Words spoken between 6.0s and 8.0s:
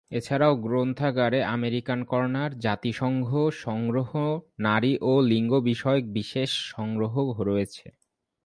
বিশেষ সংগ্রহ রয়েছে।